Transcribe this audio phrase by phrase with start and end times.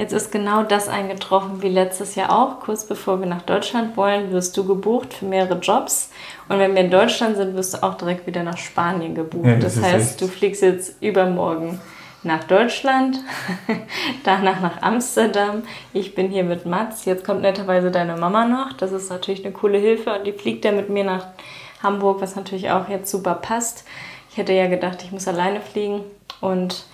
[0.00, 2.60] Jetzt ist genau das eingetroffen wie letztes Jahr auch.
[2.60, 6.10] Kurz bevor wir nach Deutschland wollen, wirst du gebucht für mehrere Jobs.
[6.48, 9.44] Und wenn wir in Deutschland sind, wirst du auch direkt wieder nach Spanien gebucht.
[9.44, 10.20] Ja, das, das heißt, echt.
[10.22, 11.78] du fliegst jetzt übermorgen
[12.22, 13.18] nach Deutschland,
[14.24, 15.64] danach nach Amsterdam.
[15.92, 17.04] Ich bin hier mit Mats.
[17.04, 18.72] Jetzt kommt netterweise deine Mama noch.
[18.72, 20.14] Das ist natürlich eine coole Hilfe.
[20.14, 21.26] Und die fliegt dann mit mir nach
[21.82, 23.84] Hamburg, was natürlich auch jetzt super passt.
[24.30, 26.04] Ich hätte ja gedacht, ich muss alleine fliegen.
[26.40, 26.86] Und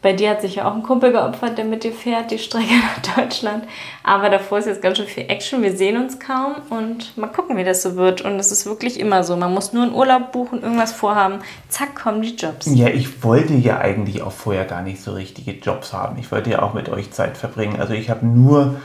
[0.00, 2.72] bei dir hat sich ja auch ein Kumpel geopfert, der mit dir fährt, die Strecke
[3.06, 3.64] nach Deutschland.
[4.04, 5.60] Aber davor ist jetzt ganz schön viel Action.
[5.62, 8.22] Wir sehen uns kaum und mal gucken, wie das so wird.
[8.22, 9.36] Und es ist wirklich immer so.
[9.36, 11.40] Man muss nur einen Urlaub buchen, irgendwas vorhaben.
[11.68, 12.66] Zack, kommen die Jobs.
[12.72, 16.16] Ja, ich wollte ja eigentlich auch vorher gar nicht so richtige Jobs haben.
[16.18, 17.80] Ich wollte ja auch mit euch Zeit verbringen.
[17.80, 18.76] Also ich habe nur,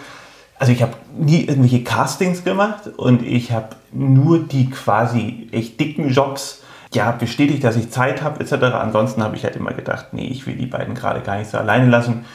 [0.57, 6.09] also ich habe nie irgendwelche Castings gemacht und ich habe nur die quasi echt dicken
[6.09, 6.63] Jobs
[6.95, 8.53] ja, bestätigt, dass ich Zeit habe etc.
[8.75, 11.57] Ansonsten habe ich halt immer gedacht, nee, ich will die beiden gerade gar nicht so
[11.57, 12.25] alleine lassen.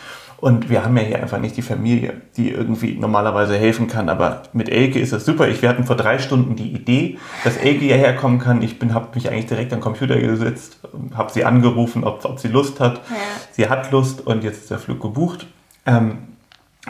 [0.40, 4.08] Und wir haben ja hier einfach nicht die Familie, die irgendwie normalerweise helfen kann.
[4.08, 5.48] Aber mit Elke ist das super.
[5.48, 8.62] Ich, wir hatten vor drei Stunden die Idee, dass Elke hierher kommen kann.
[8.62, 10.78] Ich habe mich eigentlich direkt am Computer gesetzt,
[11.14, 12.98] habe sie angerufen, ob, ob sie Lust hat.
[13.10, 13.16] Ja.
[13.50, 15.48] Sie hat Lust und jetzt ist der Flug gebucht.
[15.86, 16.18] Ähm,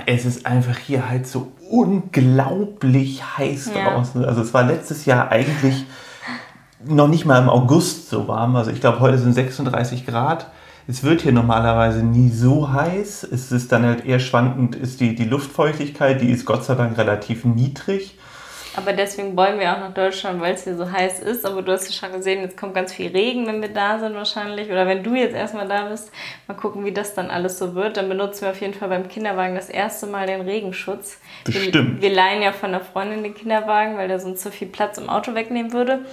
[0.05, 3.91] es ist einfach hier halt so unglaublich heiß ja.
[3.91, 4.27] draußen.
[4.27, 5.87] Also es war letztes Jahr eigentlich
[6.85, 8.57] noch nicht mal im August so warm.
[8.57, 10.51] Also ich glaube, heute sind 36 Grad.
[10.87, 13.25] Es wird hier normalerweise nie so heiß.
[13.25, 16.97] Es ist dann halt eher schwankend, ist die, die Luftfeuchtigkeit, die ist Gott sei Dank
[16.97, 18.19] relativ niedrig.
[18.75, 21.45] Aber deswegen wollen wir auch nach Deutschland, weil es hier so heiß ist.
[21.45, 24.15] Aber du hast ja schon gesehen, jetzt kommt ganz viel Regen, wenn wir da sind
[24.15, 24.71] wahrscheinlich.
[24.71, 26.13] Oder wenn du jetzt erstmal da bist.
[26.47, 27.97] Mal gucken, wie das dann alles so wird.
[27.97, 31.19] Dann benutzen wir auf jeden Fall beim Kinderwagen das erste Mal den Regenschutz.
[31.45, 32.01] Bestimmt.
[32.01, 34.97] Wir, wir leihen ja von der Freundin den Kinderwagen, weil der sonst zu viel Platz
[34.97, 36.05] im Auto wegnehmen würde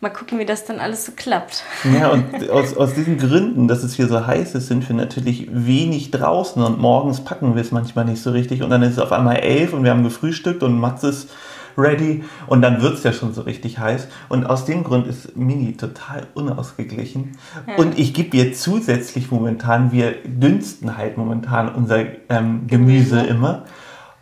[0.00, 1.64] mal gucken, wie das dann alles so klappt.
[1.92, 5.48] Ja, und aus, aus diesen Gründen, dass es hier so heiß ist, sind wir natürlich
[5.50, 8.98] wenig draußen und morgens packen wir es manchmal nicht so richtig und dann ist es
[8.98, 11.30] auf einmal elf und wir haben gefrühstückt und Mats ist
[11.78, 14.08] ready und dann wird es ja schon so richtig heiß.
[14.28, 17.38] Und aus dem Grund ist Mini total unausgeglichen.
[17.66, 17.76] Ja.
[17.76, 23.64] Und ich gebe ihr zusätzlich momentan, wir dünsten halt momentan unser ähm, Gemüse immer.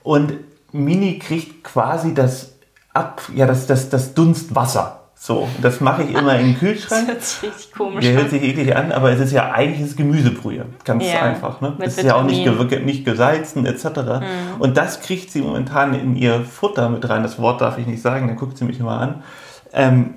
[0.02, 0.34] Und
[0.72, 2.52] Mini kriegt quasi das
[2.92, 4.95] ab, ja, das, das, das Dunstwasser.
[5.18, 7.06] So, das mache ich immer in den Kühlschrank.
[7.08, 9.80] Das hört sich richtig komisch Der hört sich eklig an, aber es ist ja eigentlich
[9.80, 10.66] das Gemüsebrühe.
[10.84, 11.62] Ganz ja, einfach.
[11.62, 11.74] Ne?
[11.78, 13.84] Das ist ja auch nicht, ge nicht gesalzen etc.
[13.86, 14.60] Mhm.
[14.60, 17.22] Und das kriegt sie momentan in ihr Futter mit rein.
[17.22, 19.22] Das Wort darf ich nicht sagen, dann guckt sie mich immer an.
[19.72, 20.14] Ähm,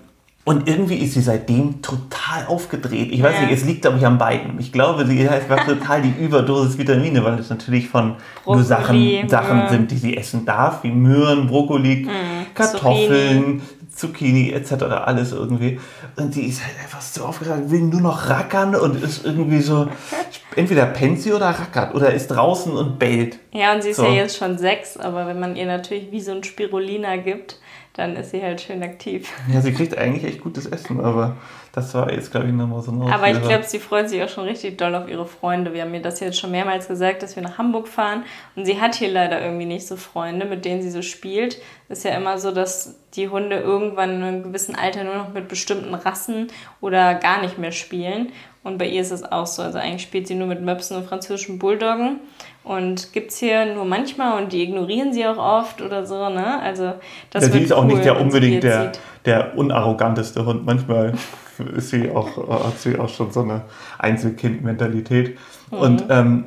[0.50, 3.12] und irgendwie ist sie seitdem total aufgedreht.
[3.12, 3.42] Ich weiß ja.
[3.42, 4.60] nicht, es liegt, glaube ich, an beiden.
[4.60, 9.30] Ich glaube, sie hat total die Überdosis Vitamine, weil es natürlich von Brokkoli, nur Sachen,
[9.30, 14.84] Sachen sind, die sie essen darf, wie Möhren, Brokkoli, mm, Kartoffeln, Zucchini etc.
[14.84, 15.80] alles irgendwie.
[16.16, 19.88] Und die ist halt einfach so aufgeregt, will nur noch rackern und ist irgendwie so,
[20.56, 23.40] entweder pennt sie oder rackert oder ist draußen und bellt.
[23.52, 24.04] Ja, und sie ist so.
[24.04, 27.60] ja jetzt schon sechs, aber wenn man ihr natürlich wie so ein Spirulina gibt,
[27.94, 29.30] dann ist sie halt schön aktiv.
[29.52, 31.36] Ja, sie kriegt eigentlich echt gutes Essen, aber
[31.72, 34.30] das war jetzt, glaube ich, nochmal so ein Aber ich glaube, sie freut sich auch
[34.30, 35.74] schon richtig doll auf ihre Freunde.
[35.74, 38.24] Wir haben mir das jetzt schon mehrmals gesagt, dass wir nach Hamburg fahren.
[38.56, 41.62] Und sie hat hier leider irgendwie nicht so Freunde, mit denen sie so spielt.
[41.88, 45.48] Ist ja immer so, dass die Hunde irgendwann in einem gewissen Alter nur noch mit
[45.48, 46.48] bestimmten Rassen
[46.82, 48.32] oder gar nicht mehr spielen.
[48.64, 49.62] Und bei ihr ist es auch so.
[49.62, 52.20] Also eigentlich spielt sie nur mit Möpsen und französischen Bulldoggen.
[52.64, 56.60] Und gibt es hier nur manchmal und die ignorieren sie auch oft oder so, ne?
[56.62, 56.94] Also
[57.32, 58.92] das ja, sie ist cool, auch nicht der unbedingt der,
[59.26, 60.66] der unarroganteste Hund.
[60.66, 61.14] Manchmal
[61.68, 63.64] ist sie auch, hat sie auch schon so eine
[63.98, 65.38] Einzelkind-Mentalität.
[65.72, 65.78] Mhm.
[65.78, 66.46] Und ähm,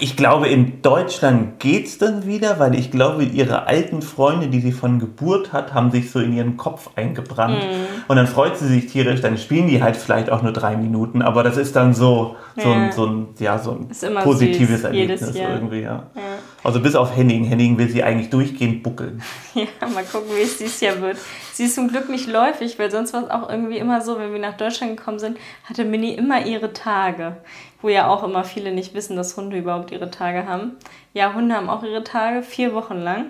[0.00, 4.60] ich glaube, in Deutschland geht es dann wieder, weil ich glaube, ihre alten Freunde, die
[4.60, 7.58] sie von Geburt hat, haben sich so in ihren Kopf eingebrannt.
[7.58, 8.10] Mm.
[8.10, 11.20] Und dann freut sie sich tierisch, dann spielen die halt vielleicht auch nur drei Minuten,
[11.20, 12.74] aber das ist dann so, so, ja.
[12.74, 13.88] ein, so ein, ja, so ein
[14.22, 16.06] positives süß, Erlebnis irgendwie, ja.
[16.14, 16.22] ja.
[16.64, 17.44] Also bis auf Henning.
[17.44, 19.22] Henning will sie eigentlich durchgehend buckeln.
[19.54, 21.18] Ja, mal gucken, wie es dieses Jahr wird.
[21.52, 24.32] Sie ist zum Glück nicht läufig, weil sonst war es auch irgendwie immer so, wenn
[24.32, 27.36] wir nach Deutschland gekommen sind, hatte Mini immer ihre Tage
[27.82, 30.76] wo ja auch immer viele nicht wissen, dass Hunde überhaupt ihre Tage haben.
[31.12, 33.26] Ja, Hunde haben auch ihre Tage, vier Wochen lang.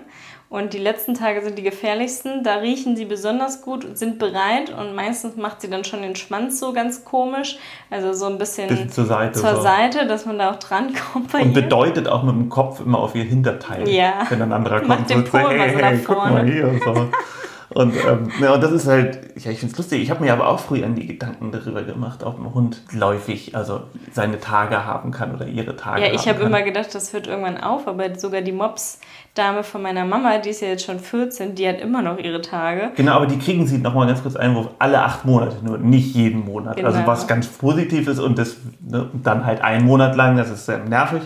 [0.53, 2.43] Und die letzten Tage sind die gefährlichsten.
[2.43, 4.69] Da riechen sie besonders gut und sind bereit.
[4.69, 7.57] Und meistens macht sie dann schon den Schwanz so ganz komisch.
[7.89, 9.61] Also so ein bisschen, bisschen zur, Seite, zur so.
[9.63, 11.33] Seite, dass man da auch drankommt.
[11.33, 13.89] und bedeutet auch mit dem Kopf immer auf ihr Hinterteil.
[13.89, 14.27] Ja.
[14.29, 16.79] Wenn ein anderer kommt und sagt, hey, hey, hey, guck mal hier.
[16.85, 16.93] So.
[17.73, 20.01] Und, ähm, ja, und das ist halt, ja, ich finde es lustig.
[20.01, 23.55] Ich habe mir aber auch früher an die Gedanken darüber gemacht, ob ein Hund läufig,
[23.55, 23.81] also
[24.11, 26.01] seine Tage haben kann oder ihre Tage.
[26.01, 30.05] Ja, ich habe immer gedacht, das hört irgendwann auf, aber sogar die Mops-Dame von meiner
[30.05, 32.91] Mama, die ist ja jetzt schon 14, die hat immer noch ihre Tage.
[32.95, 36.45] Genau, aber die kriegen sie nochmal ganz kurz Einwurf, alle acht Monate nur, nicht jeden
[36.45, 36.77] Monat.
[36.77, 36.97] Also genau.
[36.97, 40.65] Also was ganz positiv ist und das ne, dann halt einen Monat lang, das ist
[40.65, 41.21] sehr nervig.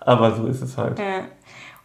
[0.00, 0.98] Aber so ist es halt.
[0.98, 1.24] Ja.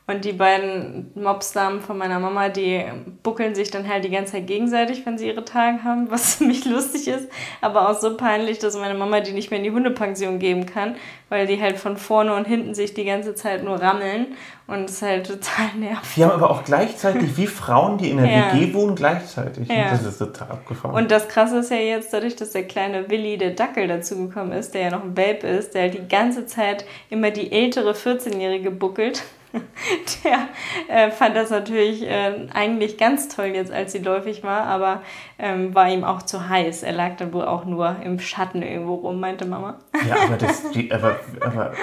[0.09, 2.83] Und die beiden Mobsdamen von meiner Mama, die
[3.21, 6.65] buckeln sich dann halt die ganze Zeit gegenseitig, wenn sie ihre Tage haben, was ziemlich
[6.65, 7.29] lustig ist,
[7.61, 10.95] aber auch so peinlich, dass meine Mama die nicht mehr in die Hundepension geben kann,
[11.29, 14.35] weil die halt von vorne und hinten sich die ganze Zeit nur rammeln
[14.65, 16.15] und es halt total nervt.
[16.15, 18.53] Die haben aber auch gleichzeitig, wie Frauen, die in der ja.
[18.55, 19.69] WG wohnen, gleichzeitig.
[19.69, 19.91] Ja.
[19.91, 20.95] Das ist total abgefahren.
[20.95, 24.73] Und das Krasse ist ja jetzt, dadurch, dass der kleine Willi, der Dackel, dazugekommen ist,
[24.73, 28.71] der ja noch ein Babe ist, der halt die ganze Zeit immer die ältere 14-Jährige
[28.71, 29.21] buckelt
[30.24, 30.48] der
[30.88, 35.01] äh, fand das natürlich äh, eigentlich ganz toll jetzt, als sie läufig war, aber
[35.38, 36.84] ähm, war ihm auch zu heiß.
[36.84, 39.80] Er lag dann wohl auch nur im Schatten irgendwo rum, meinte Mama.
[40.07, 41.74] Ja, aber, das, die, aber, aber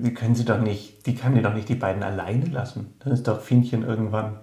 [0.00, 2.94] die können sie doch nicht, die kann die doch nicht die beiden alleine lassen.
[3.02, 4.38] Dann ist doch Fienchen irgendwann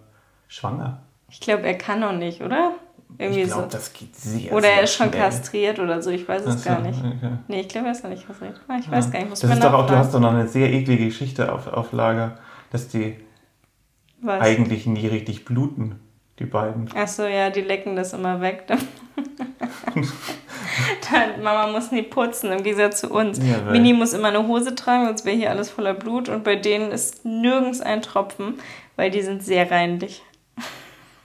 [0.47, 1.03] schwanger.
[1.29, 2.73] Ich glaube, er kann noch nicht, oder?
[3.17, 3.69] Irgendwie ich glaube, so.
[3.69, 5.21] das geht sehr Oder er ist schon schnell.
[5.21, 6.99] kastriert oder so, ich weiß es so, gar nicht.
[6.99, 7.31] Okay.
[7.47, 8.59] Nee, ich glaube, er ist noch nicht kastriert.
[8.67, 8.91] Ah, ich ja.
[8.91, 11.05] weiß gar nicht, muss das ist doch auch, Du hast doch noch eine sehr eklige
[11.05, 12.37] Geschichte auf, auf Lager,
[12.71, 13.17] dass die
[14.21, 14.41] Was?
[14.41, 15.99] eigentlich nie richtig bluten,
[16.39, 16.89] die beiden.
[16.95, 18.65] Achso, ja, die lecken das immer weg.
[21.41, 23.39] Mama muss nie putzen, im Gegensatz zu uns.
[23.39, 26.29] Ja, Mini muss immer eine Hose tragen, sonst wäre hier alles voller Blut.
[26.29, 28.59] Und bei denen ist nirgends ein Tropfen,
[28.95, 30.23] weil die sind sehr reinlich.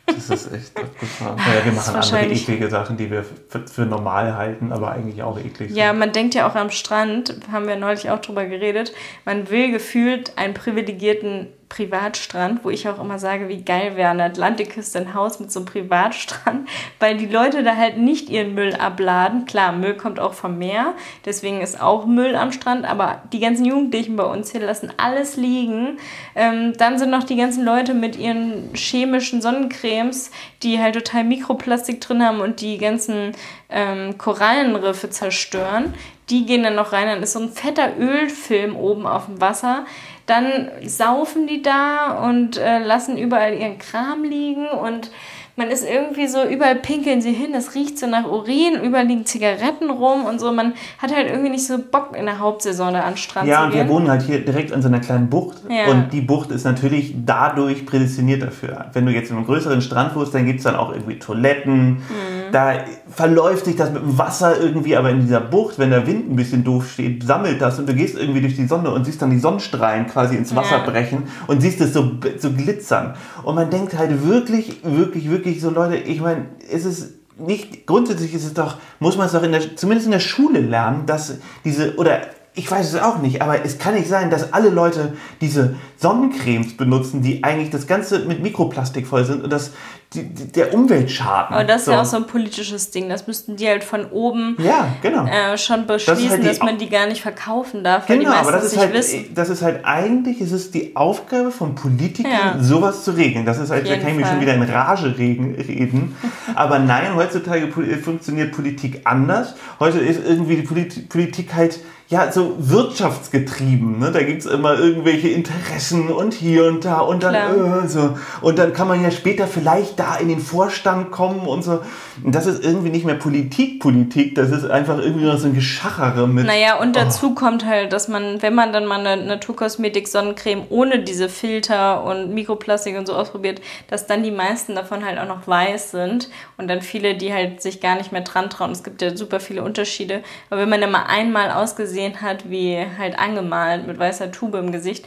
[0.06, 1.36] Das ist echt abgefahren.
[1.38, 5.38] Ja, wir machen andere eklige Sachen, die wir für, für, normal halten, aber eigentlich auch
[5.38, 5.76] eklig sind.
[5.76, 8.92] Ja, man denkt ja auch am Strand, haben wir neulich auch drüber geredet,
[9.24, 14.24] man will gefühlt einen privilegierten Privatstrand, wo ich auch immer sage, wie geil wäre eine
[14.24, 16.68] Atlantikküste ein Haus mit so einem Privatstrand,
[17.00, 19.46] weil die Leute da halt nicht ihren Müll abladen.
[19.46, 23.64] Klar, Müll kommt auch vom Meer, deswegen ist auch Müll am Strand, aber die ganzen
[23.64, 25.98] Jugendlichen bei uns hier lassen alles liegen.
[26.34, 30.30] Ähm, dann sind noch die ganzen Leute mit ihren chemischen Sonnencremes,
[30.62, 33.32] die halt total Mikroplastik drin haben und die ganzen
[33.68, 35.94] ähm, Korallenriffe zerstören.
[36.30, 39.84] Die gehen dann noch rein, dann ist so ein fetter Ölfilm oben auf dem Wasser
[40.26, 45.10] dann saufen die da und äh, lassen überall ihren Kram liegen und
[45.58, 49.24] man ist irgendwie so, überall pinkeln sie hin, es riecht so nach Urin, überall liegen
[49.24, 50.52] Zigaretten rum und so.
[50.52, 53.62] Man hat halt irgendwie nicht so Bock in der Hauptsaison da an den Strand ja,
[53.64, 53.78] zu gehen.
[53.78, 55.90] Ja, und wir wohnen halt hier direkt an so einer kleinen Bucht ja.
[55.90, 58.86] und die Bucht ist natürlich dadurch prädestiniert dafür.
[58.92, 61.88] Wenn du jetzt in einem größeren Strand wohnst, dann gibt es dann auch irgendwie Toiletten.
[61.88, 62.35] Mhm.
[62.56, 62.72] Da
[63.10, 66.36] verläuft sich das mit dem Wasser irgendwie, aber in dieser Bucht, wenn der Wind ein
[66.36, 69.28] bisschen doof steht, sammelt das und du gehst irgendwie durch die Sonne und siehst dann
[69.28, 70.90] die Sonnenstrahlen quasi ins Wasser ja.
[70.90, 73.14] brechen und siehst es so, so glitzern.
[73.42, 78.32] Und man denkt halt wirklich, wirklich, wirklich, so, Leute, ich meine, ist es nicht, grundsätzlich
[78.32, 81.36] ist es doch, muss man es doch in der, zumindest in der Schule lernen, dass
[81.62, 82.22] diese, oder
[82.56, 85.12] ich weiß es auch nicht, aber es kann nicht sein, dass alle Leute
[85.42, 89.72] diese Sonnencremes benutzen, die eigentlich das Ganze mit Mikroplastik voll sind und das
[90.14, 91.54] die, die, der Umweltschaden.
[91.54, 91.92] Aber das ist so.
[91.92, 93.08] ja auch so ein politisches Ding.
[93.08, 95.26] Das müssten die halt von oben ja, genau.
[95.26, 98.06] äh, schon beschließen, das halt dass man die gar nicht verkaufen darf.
[98.06, 99.34] Genau, aber das ist, halt, wissen.
[99.34, 102.62] das ist halt eigentlich ist es die Aufgabe von Politikern, ja.
[102.62, 103.44] sowas zu regeln.
[103.44, 106.16] Das ist halt, da kann ich mich schon wieder in Rage reden.
[106.54, 107.68] aber nein, heutzutage
[108.02, 109.54] funktioniert Politik anders.
[109.80, 113.98] Heute ist irgendwie die Politik halt ja, so wirtschaftsgetrieben.
[113.98, 114.12] Ne?
[114.12, 118.16] Da gibt es immer irgendwelche Interessen und hier und da und dann äh, so.
[118.42, 121.80] Und dann kann man ja später vielleicht da in den Vorstand kommen und so.
[122.22, 125.54] Und das ist irgendwie nicht mehr Politik, Politik, das ist einfach irgendwie noch so ein
[125.54, 126.46] Geschachere mit.
[126.46, 127.34] Naja, und dazu oh.
[127.34, 132.96] kommt halt, dass man, wenn man dann mal eine Naturkosmetik-Sonnencreme ohne diese Filter und Mikroplastik
[132.96, 136.82] und so ausprobiert, dass dann die meisten davon halt auch noch weiß sind und dann
[136.82, 138.70] viele, die halt sich gar nicht mehr dran trauen.
[138.70, 140.22] Es gibt ja super viele Unterschiede.
[140.50, 144.56] Aber wenn man dann mal einmal ausgesehen gesehen hat, wie halt angemalt mit weißer Tube
[144.56, 145.06] im Gesicht,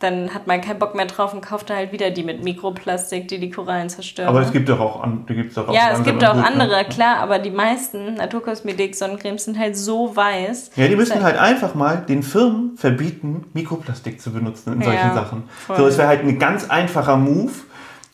[0.00, 3.38] dann hat man keinen Bock mehr drauf und kauft halt wieder die mit Mikroplastik, die
[3.38, 4.28] die Korallen zerstören.
[4.28, 6.76] Aber es gibt doch auch, an, gibt's doch auch Ja, es gibt auch Gut, andere,
[6.76, 6.84] ne?
[6.84, 10.72] klar, aber die meisten Naturkosmetik-Sonnencremes sind halt so weiß.
[10.76, 15.14] Ja, die müssen halt einfach mal den Firmen verbieten, Mikroplastik zu benutzen in solchen ja,
[15.14, 15.44] Sachen.
[15.66, 15.78] Voll.
[15.78, 17.52] So, es wäre halt ein ganz einfacher Move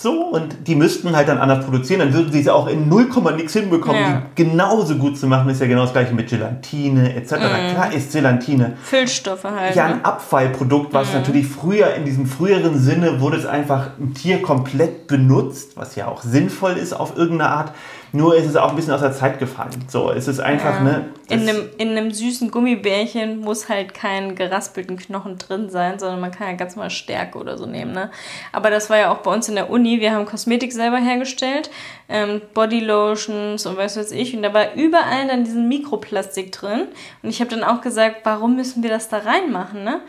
[0.02, 3.09] so, und die müssten halt dann anders produzieren, dann würden sie es auch in 0,
[3.37, 4.23] nix hinbekommen, ja.
[4.37, 5.49] die genauso gut zu machen.
[5.49, 7.32] Ist ja genau das gleiche mit Gelatine etc.
[7.32, 7.75] Mm.
[7.75, 8.73] Klar ist Gelatine.
[8.82, 9.76] Füllstoffe halt.
[9.76, 10.04] Ja, ein ne?
[10.04, 11.16] Abfallprodukt, was mm.
[11.16, 16.09] natürlich früher, in diesem früheren Sinne, wurde es einfach ein Tier komplett benutzt, was ja
[16.09, 17.73] auch sinnvoll ist auf irgendeine Art.
[18.14, 19.87] Nur ist es auch ein bisschen aus der Zeit gefallen.
[19.88, 20.81] So, es ist einfach, ja.
[20.83, 21.04] ne.
[21.31, 26.31] In einem, in einem süßen Gummibärchen muss halt kein geraspelten Knochen drin sein, sondern man
[26.31, 28.11] kann ja ganz mal Stärke oder so nehmen, ne.
[28.52, 30.00] Aber das war ja auch bei uns in der Uni.
[30.00, 31.71] Wir haben Kosmetik selber hergestellt,
[32.11, 34.37] ähm, Bodylotions und was weiß ich.
[34.37, 36.88] Und da war überall dann diesen Mikroplastik drin.
[37.23, 40.00] Und ich habe dann auch gesagt, warum müssen wir das da reinmachen, ne?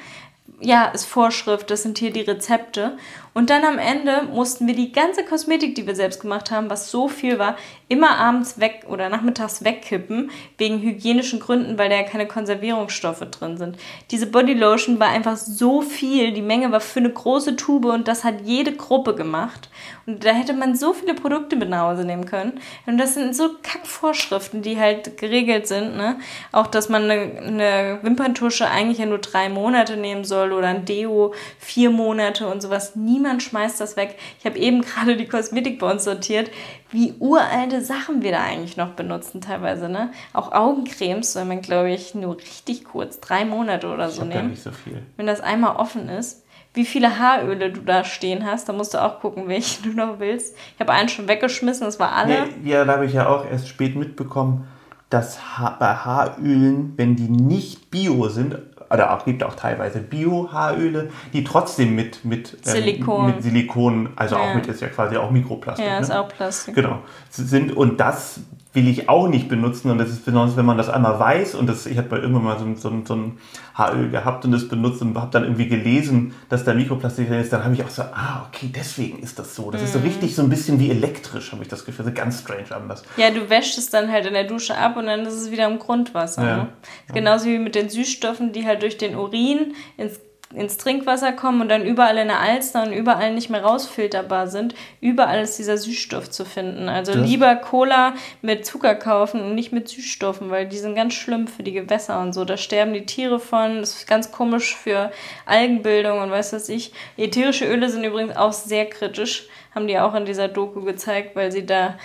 [0.63, 2.97] ja, ist Vorschrift, das sind hier die Rezepte.
[3.33, 6.91] Und dann am Ende mussten wir die ganze Kosmetik, die wir selbst gemacht haben, was
[6.91, 12.03] so viel war, immer abends weg oder nachmittags wegkippen, wegen hygienischen Gründen, weil da ja
[12.03, 13.77] keine Konservierungsstoffe drin sind.
[14.11, 18.23] Diese Bodylotion war einfach so viel, die Menge war für eine große Tube und das
[18.23, 19.69] hat jede Gruppe gemacht.
[20.05, 22.59] Und da hätte man so viele Produkte mit nach Hause nehmen können.
[22.85, 25.95] Und das sind so Kackvorschriften, die halt geregelt sind.
[25.95, 26.17] Ne?
[26.51, 30.85] Auch, dass man eine, eine Wimperntusche eigentlich ja nur drei Monate nehmen soll oder ein
[30.85, 32.95] Deo vier Monate und sowas.
[32.95, 34.17] Niemand schmeißt das weg.
[34.39, 36.51] Ich habe eben gerade die Kosmetik bei uns sortiert,
[36.91, 39.89] wie uralte Sachen wir da eigentlich noch benutzen teilweise.
[39.89, 40.11] Ne?
[40.33, 44.51] Auch Augencremes soll man, glaube ich, nur richtig kurz, drei Monate oder so nehmen.
[44.51, 45.03] nicht so viel.
[45.17, 48.67] Wenn das einmal offen ist wie viele Haaröle du da stehen hast.
[48.67, 50.55] Da musst du auch gucken, welche du noch willst.
[50.73, 52.33] Ich habe einen schon weggeschmissen, das war alle.
[52.33, 54.67] Ja, ja da habe ich ja auch erst spät mitbekommen,
[55.09, 55.37] dass
[55.79, 58.57] bei Haarölen, wenn die nicht bio sind,
[58.93, 63.25] oder auch gibt auch teilweise Bio-Haaröle, die trotzdem mit, mit, ähm, Silikon.
[63.25, 64.41] mit Silikon, also ja.
[64.41, 65.85] auch mit ist ja quasi auch Mikroplastik.
[65.85, 66.21] Ja, ist ne?
[66.21, 66.75] auch Plastik.
[66.75, 66.99] Genau.
[67.29, 68.41] Sind, und das
[68.73, 69.91] will ich auch nicht benutzen.
[69.91, 72.59] Und das ist besonders, wenn man das einmal weiß und das, ich habe irgendwann mal
[72.59, 73.37] so, so, so ein
[73.75, 77.53] Haaröl gehabt und das benutzt und habe dann irgendwie gelesen, dass da Mikroplastik drin ist,
[77.53, 79.71] dann habe ich auch so, ah, okay, deswegen ist das so.
[79.71, 79.85] Das mhm.
[79.85, 80.05] ist so mhm.
[80.05, 82.05] richtig so ein bisschen wie elektrisch, habe ich das Gefühl.
[82.05, 83.03] So ganz strange anders.
[83.17, 85.67] Ja, du wäschst es dann halt in der Dusche ab und dann ist es wieder
[85.67, 86.43] im Grundwasser.
[86.43, 86.57] Ja.
[86.57, 86.67] Ne?
[87.13, 90.19] Genauso wie mit den Süßstoffen, die halt durch den Urin ins
[90.55, 94.75] ins Trinkwasser kommen und dann überall in der Alster und überall nicht mehr rausfilterbar sind,
[95.01, 96.89] überall ist dieser Süßstoff zu finden.
[96.89, 101.13] Also das lieber Cola mit Zucker kaufen und nicht mit Süßstoffen, weil die sind ganz
[101.13, 102.45] schlimm für die Gewässer und so.
[102.45, 105.11] Da sterben die Tiere von, das ist ganz komisch für
[105.45, 106.93] Algenbildung und weiß was ich.
[107.17, 111.51] Ätherische Öle sind übrigens auch sehr kritisch, haben die auch in dieser Doku gezeigt, weil
[111.51, 111.95] sie da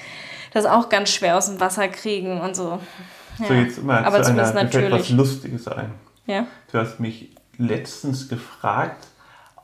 [0.52, 2.80] das auch ganz schwer aus dem Wasser kriegen und so.
[3.38, 3.46] Ja.
[3.46, 4.92] So, jetzt immer Aber zu einer, natürlich.
[4.92, 5.92] was Lustiges ein.
[6.26, 6.46] Ja.
[6.72, 9.08] Du hast mich letztens gefragt,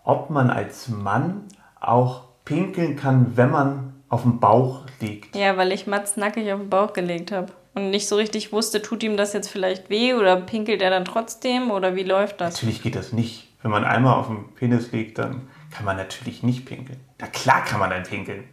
[0.03, 1.45] ob man als Mann
[1.81, 5.35] auch pinkeln kann, wenn man auf dem Bauch liegt.
[5.35, 8.83] Ja, weil ich Mats nackig auf den Bauch gelegt habe und nicht so richtig wusste,
[8.83, 12.55] tut ihm das jetzt vielleicht weh oder pinkelt er dann trotzdem oder wie läuft das?
[12.55, 13.49] Natürlich geht das nicht.
[13.63, 17.01] Wenn man einmal auf dem Penis liegt, dann kann man natürlich nicht pinkeln.
[17.19, 18.45] Na klar kann man dann pinkeln.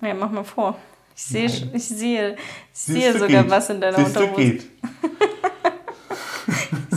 [0.00, 0.76] Ja, mach mal vor.
[1.16, 2.36] Ich sehe, ich sehe,
[2.72, 3.50] ich sehe sogar geht.
[3.50, 4.30] was in deiner Siehst Unterhose.
[4.30, 4.64] Du geht.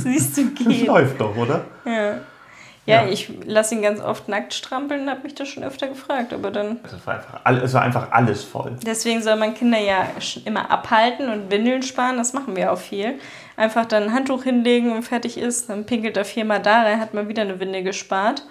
[0.03, 0.67] Siehst du, geht.
[0.67, 1.65] Das läuft doch, oder?
[1.86, 2.19] Ja.
[2.86, 3.10] Ja, ja.
[3.10, 6.81] ich lasse ihn ganz oft nackt strampeln, habe mich das schon öfter gefragt, aber dann.
[6.83, 8.75] Es war, einfach, es war einfach alles voll.
[8.86, 10.05] Deswegen soll man Kinder ja
[10.43, 13.19] immer abhalten und Windeln sparen, das machen wir auch viel.
[13.55, 17.13] Einfach dann ein Handtuch hinlegen und fertig ist, dann pinkelt er viermal da rein, hat
[17.13, 18.43] man wieder eine Windel gespart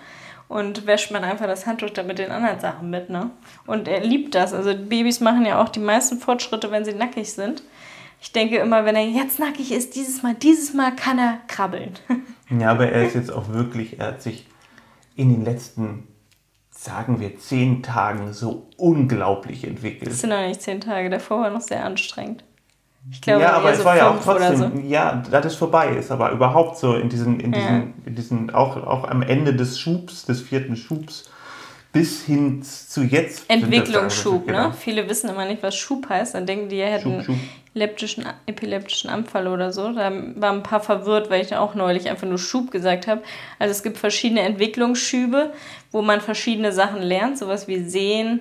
[0.48, 3.30] und wäscht man einfach das Handtuch dann mit den anderen Sachen mit, ne?
[3.66, 4.54] Und er liebt das.
[4.54, 7.62] Also Babys machen ja auch die meisten Fortschritte, wenn sie nackig sind.
[8.22, 11.92] Ich denke immer, wenn er jetzt nackig ist, dieses Mal, dieses Mal kann er krabbeln.
[12.60, 14.46] Ja, aber er ist jetzt auch wirklich, er hat sich
[15.16, 16.06] in den letzten,
[16.68, 20.10] sagen wir, zehn Tagen so unglaublich entwickelt.
[20.10, 22.44] Das sind noch nicht zehn Tage, davor war noch sehr anstrengend.
[23.10, 24.70] Ich glaube, ja, aber es so war ja auch trotzdem, so.
[24.86, 27.86] ja, das ist vorbei ist, aber überhaupt so in diesen, in diesen, ja.
[28.04, 31.30] in diesen auch, auch am Ende des Schubs, des vierten Schubs,
[31.92, 33.48] bis hin zu jetzt.
[33.48, 34.52] Entwicklungsschub, ne?
[34.52, 34.72] Genau.
[34.72, 36.34] Viele wissen immer nicht, was Schub heißt.
[36.34, 37.36] Dann denken die, er hätten Schub, Schub.
[37.74, 39.92] Leptischen, epileptischen Anfall oder so.
[39.92, 43.22] Da waren ein paar verwirrt, weil ich auch neulich einfach nur Schub gesagt habe.
[43.58, 45.52] Also es gibt verschiedene Entwicklungsschübe,
[45.90, 48.40] wo man verschiedene Sachen lernt, sowas wie Sehen,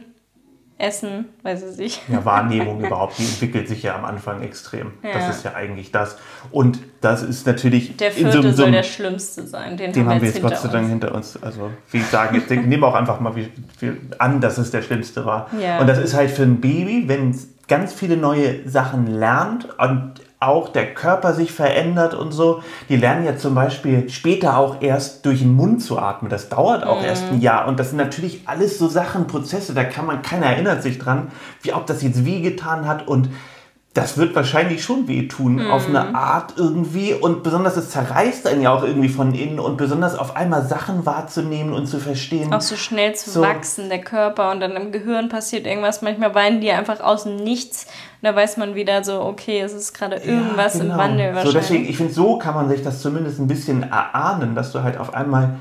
[0.82, 2.02] Essen, weiß ich nicht.
[2.10, 4.94] Ja, Wahrnehmung überhaupt, die entwickelt sich ja am Anfang extrem.
[5.04, 5.14] Ja.
[5.14, 6.18] Das ist ja eigentlich das.
[6.50, 7.96] Und das ist natürlich.
[7.98, 9.78] Der vierte so, so, soll der schlimmste sein.
[9.78, 11.42] Den, den haben wir jetzt, Gott sei Dank hinter uns.
[11.42, 14.72] Also, wie ich sage, jetzt nehmen wir auch einfach mal wie, wie an, dass es
[14.72, 15.50] der schlimmste war.
[15.62, 15.80] Ja.
[15.80, 20.16] Und das ist halt für ein Baby, wenn es ganz viele neue Sachen lernt und
[20.42, 22.62] auch der Körper sich verändert und so.
[22.90, 26.30] Die lernen ja zum Beispiel später auch erst durch den Mund zu atmen.
[26.30, 27.06] Das dauert auch mhm.
[27.06, 27.70] erst ein Jahr.
[27.70, 31.30] Und das sind natürlich alles so Sachen, Prozesse, da kann man, keiner erinnert sich dran,
[31.62, 33.08] wie ob das jetzt wie getan hat.
[33.08, 33.30] Und
[33.94, 35.70] das wird wahrscheinlich schon wehtun, mhm.
[35.70, 37.14] auf eine Art irgendwie.
[37.14, 41.06] Und besonders es zerreißt einen ja auch irgendwie von innen und besonders auf einmal Sachen
[41.06, 42.54] wahrzunehmen und zu verstehen.
[42.54, 43.42] Auch so schnell zu so.
[43.42, 44.52] wachsen, der Körper.
[44.52, 46.02] Und dann im Gehirn passiert irgendwas.
[46.02, 47.84] Manchmal weinen die einfach aus dem Nichts.
[48.22, 50.94] Und da weiß man wieder so, okay, es ist gerade irgendwas ja, genau.
[50.94, 51.52] im Wandel wahrscheinlich.
[51.52, 54.84] So deswegen, ich finde, so kann man sich das zumindest ein bisschen erahnen, dass du
[54.84, 55.58] halt auf einmal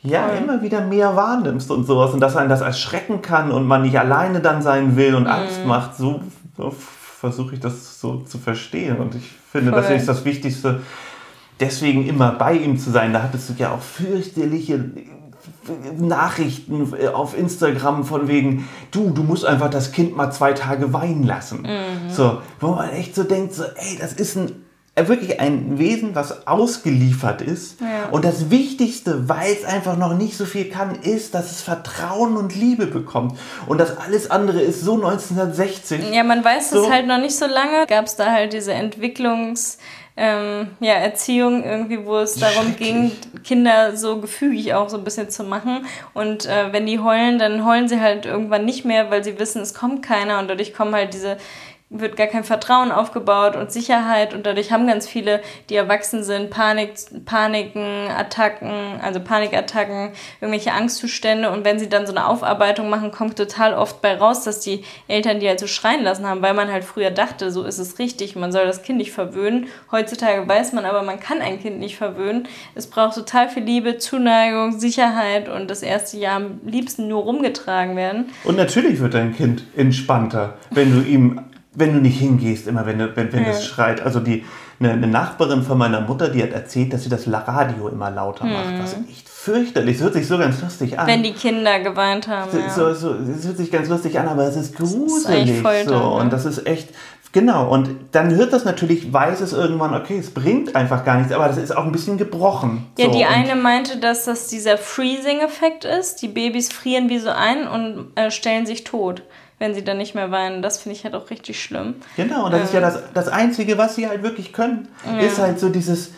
[0.00, 0.38] ja, Voll.
[0.38, 3.98] immer wieder mehr wahrnimmst und sowas und dass einen das erschrecken kann und man nicht
[3.98, 5.30] alleine dann sein will und mhm.
[5.30, 5.96] Angst macht.
[5.96, 6.20] So,
[6.56, 6.72] so
[7.18, 8.96] versuche ich das so zu verstehen.
[8.98, 9.82] Und ich finde, Voll.
[9.82, 10.80] das ist das Wichtigste,
[11.58, 13.12] deswegen immer bei ihm zu sein.
[13.12, 14.84] Da hattest du ja auch fürchterliche
[15.98, 21.24] Nachrichten auf Instagram von wegen, du, du musst einfach das Kind mal zwei Tage weinen
[21.24, 21.62] lassen.
[21.62, 22.10] Mhm.
[22.10, 24.64] So, wo man echt so denkt, so, ey, das ist ein
[25.06, 27.80] wirklich ein Wesen, was ausgeliefert ist.
[27.80, 28.08] Ja.
[28.10, 32.36] Und das Wichtigste, weil es einfach noch nicht so viel kann, ist, dass es Vertrauen
[32.36, 33.38] und Liebe bekommt.
[33.66, 36.10] Und das alles andere ist so 1960.
[36.12, 36.84] Ja, man weiß so.
[36.84, 37.86] es halt noch nicht so lange.
[37.86, 39.76] Gab es da halt diese Entwicklungs-
[40.20, 43.12] ähm, ja, Erziehung irgendwie, wo es darum ging,
[43.44, 45.86] Kinder so gefügig auch so ein bisschen zu machen.
[46.12, 49.62] Und äh, wenn die heulen, dann heulen sie halt irgendwann nicht mehr, weil sie wissen,
[49.62, 51.36] es kommt keiner und dadurch kommen halt diese
[51.90, 55.40] wird gar kein Vertrauen aufgebaut und Sicherheit und dadurch haben ganz viele,
[55.70, 62.12] die erwachsen sind, Panik, Paniken, Attacken, also Panikattacken, irgendwelche Angstzustände und wenn sie dann so
[62.12, 66.04] eine Aufarbeitung machen, kommt total oft bei raus, dass die Eltern die halt so schreien
[66.04, 68.98] lassen haben, weil man halt früher dachte, so ist es richtig, man soll das Kind
[68.98, 69.68] nicht verwöhnen.
[69.90, 72.48] Heutzutage weiß man aber, man kann ein Kind nicht verwöhnen.
[72.74, 77.96] Es braucht total viel Liebe, Zuneigung, Sicherheit und das erste Jahr am liebsten nur rumgetragen
[77.96, 78.26] werden.
[78.44, 81.40] Und natürlich wird dein Kind entspannter, wenn du ihm
[81.78, 83.50] wenn du nicht hingehst, immer wenn, wenn, wenn ja.
[83.50, 84.00] es schreit.
[84.00, 84.44] Also die,
[84.80, 88.44] eine, eine, Nachbarin von meiner Mutter, die hat erzählt, dass sie das Radio immer lauter
[88.44, 88.52] hm.
[88.52, 88.82] macht.
[88.82, 89.96] Was echt fürchterlich.
[89.96, 91.06] Es hört sich so ganz lustig an.
[91.06, 92.50] Wenn die Kinder geweint haben.
[92.50, 92.70] So, ja.
[92.70, 95.62] so, so, es hört sich ganz lustig an, aber es ist gruselig.
[95.62, 95.96] Das ist so.
[95.96, 96.90] Und das ist echt.
[97.32, 101.30] Genau, und dann hört das natürlich, weiß es irgendwann, okay, es bringt einfach gar nichts,
[101.30, 102.86] aber das ist auch ein bisschen gebrochen.
[102.96, 103.12] Ja, so.
[103.12, 106.22] die eine meinte, dass das dieser Freezing-Effekt ist.
[106.22, 109.22] Die Babys frieren wie so ein und äh, stellen sich tot
[109.58, 110.62] wenn sie dann nicht mehr weinen.
[110.62, 111.96] Das finde ich halt auch richtig schlimm.
[112.16, 112.84] Genau, und das ähm, ist ja ähm.
[112.84, 115.18] das, das Einzige, was sie halt wirklich können, ja.
[115.20, 116.12] ist halt so dieses.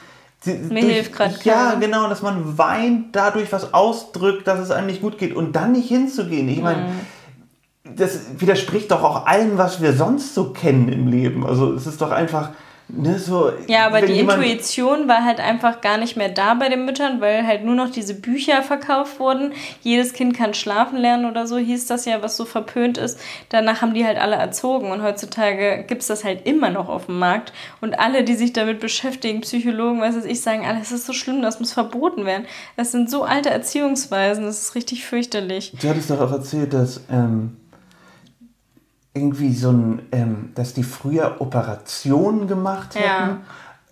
[0.46, 4.70] Die, Mir durch, hilft gerade Ja, genau, dass man weint, dadurch was ausdrückt, dass es
[4.70, 6.48] einem nicht gut geht und dann nicht hinzugehen.
[6.48, 7.96] Ich meine, mhm.
[7.96, 11.46] das widerspricht doch auch allem, was wir sonst so kennen im Leben.
[11.46, 12.50] Also es ist doch einfach
[12.92, 16.84] Ne, so, ja, aber die Intuition war halt einfach gar nicht mehr da bei den
[16.84, 19.52] Müttern, weil halt nur noch diese Bücher verkauft wurden.
[19.82, 23.20] Jedes Kind kann schlafen lernen oder so, hieß das ja, was so verpönt ist.
[23.48, 27.06] Danach haben die halt alle erzogen und heutzutage gibt es das halt immer noch auf
[27.06, 27.52] dem Markt.
[27.80, 31.42] Und alle, die sich damit beschäftigen, Psychologen, was weiß ich, sagen, alles ist so schlimm,
[31.42, 32.46] das muss verboten werden.
[32.76, 35.72] Das sind so alte Erziehungsweisen, das ist richtig fürchterlich.
[35.80, 37.56] Du hattest doch auch erzählt, dass ähm,
[39.14, 43.04] irgendwie so ein, ähm, dass die früher Operationen gemacht hätten.
[43.04, 43.38] Ja.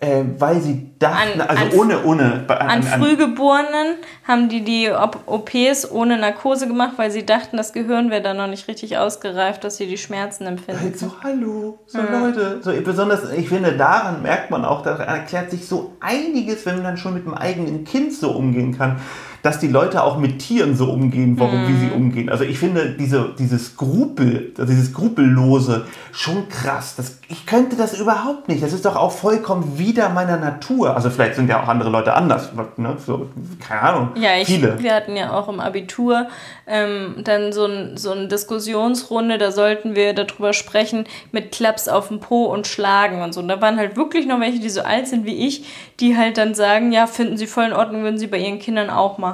[0.00, 2.44] Äh, weil sie dachten, an, also an, ohne, ohne.
[2.46, 8.08] An, an, Frühgeborenen haben die die OPs ohne Narkose gemacht, weil sie dachten, das Gehirn
[8.08, 10.96] wäre da noch nicht richtig ausgereift, dass sie die Schmerzen empfinden.
[10.96, 12.16] So, hallo, so ja.
[12.16, 12.60] Leute.
[12.62, 16.84] So, besonders, ich finde, daran merkt man auch, da erklärt sich so einiges, wenn man
[16.84, 19.00] dann schon mit dem eigenen Kind so umgehen kann
[19.42, 21.68] dass die Leute auch mit Tieren so umgehen, warum, mm.
[21.68, 21.92] wie sie mhm.
[21.92, 22.28] umgehen.
[22.28, 26.96] Also ich finde diese, dieses Skrupel, also dieses Skrupellose schon krass.
[26.96, 28.62] Das, ich könnte das überhaupt nicht.
[28.62, 30.96] Das ist doch auch vollkommen wider meiner Natur.
[30.96, 32.50] Also vielleicht sind ja auch andere Leute anders.
[32.76, 32.96] Ne?
[33.04, 33.28] So,
[33.60, 34.10] keine Ahnung.
[34.16, 34.78] Ja, ich, viele.
[34.78, 36.28] wir hatten ja auch im Abitur
[36.66, 42.08] ähm, dann so, ein, so eine Diskussionsrunde, da sollten wir darüber sprechen, mit Klaps auf
[42.08, 43.40] dem Po und Schlagen und so.
[43.40, 45.64] Und da waren halt wirklich noch welche, die so alt sind wie ich,
[46.00, 48.90] die halt dann sagen, ja, finden sie voll in Ordnung, würden sie bei ihren Kindern
[48.90, 49.27] auch machen,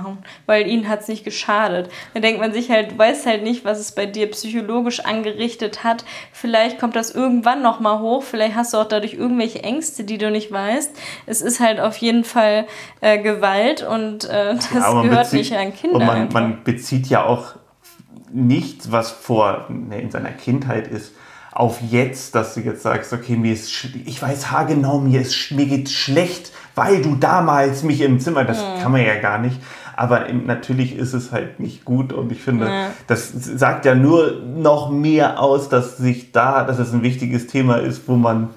[0.46, 1.90] weil ihnen hat es nicht geschadet.
[2.14, 6.04] Da denkt man sich halt, weiß halt nicht, was es bei dir psychologisch angerichtet hat.
[6.32, 10.30] Vielleicht kommt das irgendwann nochmal hoch, vielleicht hast du auch dadurch irgendwelche Ängste, die du
[10.30, 10.96] nicht weißt.
[11.26, 12.66] Es ist halt auf jeden Fall
[13.00, 15.96] äh, Gewalt und äh, das ja, gehört bezieht, nicht an Kinder.
[15.96, 17.54] Und man, man bezieht ja auch
[18.32, 21.12] nichts, was vor ne, in seiner Kindheit ist,
[21.54, 23.70] auf jetzt, dass du jetzt sagst, okay, mir ist,
[24.04, 28.60] ich weiß haargenau, mir ist, mir geht schlecht, weil du damals mich im Zimmer, das
[28.60, 28.80] ja.
[28.82, 29.60] kann man ja gar nicht.
[29.96, 32.90] Aber natürlich ist es halt nicht gut und ich finde, ja.
[33.06, 37.76] das sagt ja nur noch mehr aus, dass sich da, dass es ein wichtiges Thema
[37.76, 38.50] ist, wo man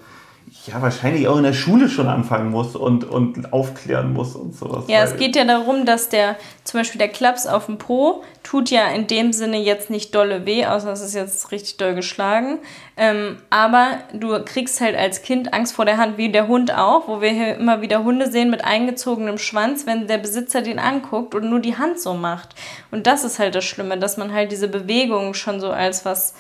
[0.67, 4.85] ja wahrscheinlich auch in der Schule schon anfangen muss und, und aufklären muss und sowas.
[4.87, 8.69] Ja, es geht ja darum, dass der, zum Beispiel der Klaps auf dem Po tut
[8.69, 12.59] ja in dem Sinne jetzt nicht dolle weh, außer es ist jetzt richtig doll geschlagen.
[12.95, 17.07] Ähm, aber du kriegst halt als Kind Angst vor der Hand, wie der Hund auch,
[17.07, 21.35] wo wir hier immer wieder Hunde sehen mit eingezogenem Schwanz, wenn der Besitzer den anguckt
[21.35, 22.55] und nur die Hand so macht.
[22.91, 26.33] Und das ist halt das Schlimme, dass man halt diese Bewegung schon so als was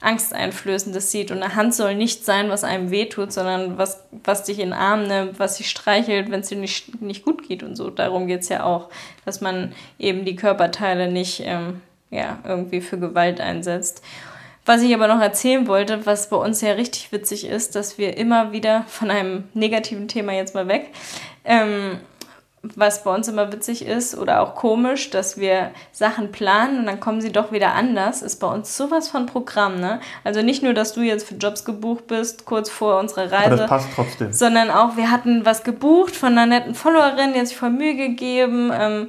[0.00, 1.30] Angsteinflößendes sieht.
[1.30, 4.72] Und eine Hand soll nicht sein, was einem wehtut, sondern was, was dich in den
[4.72, 7.90] Arm nimmt, was dich streichelt, wenn es dir nicht, nicht gut geht und so.
[7.90, 8.88] Darum geht es ja auch,
[9.24, 14.02] dass man eben die Körperteile nicht ähm, ja, irgendwie für Gewalt einsetzt.
[14.66, 18.16] Was ich aber noch erzählen wollte, was bei uns ja richtig witzig ist, dass wir
[18.16, 20.90] immer wieder von einem negativen Thema jetzt mal weg,
[21.44, 21.98] ähm,
[22.62, 27.00] was bei uns immer witzig ist oder auch komisch, dass wir Sachen planen und dann
[27.00, 30.00] kommen sie doch wieder anders, ist bei uns sowas von Programm, ne?
[30.24, 33.46] Also nicht nur, dass du jetzt für Jobs gebucht bist, kurz vor unserer Reise.
[33.46, 34.32] Aber das passt trotzdem.
[34.32, 37.96] Sondern auch, wir hatten was gebucht von einer netten Followerin, die hat sich voll Mühe
[37.96, 39.08] gegeben, ähm,